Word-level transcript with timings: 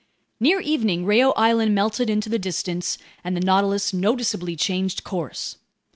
Near 0.39 0.59
evening 0.61 1.05
Reao 1.05 1.29
Island 1.37 1.75
melted 1.75 2.09
into 2.09 2.27
the 2.27 2.39
distance, 2.39 2.97
and 3.23 3.37
the 3.37 3.39
Nautilus 3.39 3.93
noticeably 3.93 4.55
changed 4.55 5.03
course. 5.03 5.57